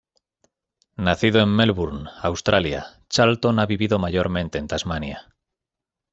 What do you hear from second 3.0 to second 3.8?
Charlton ha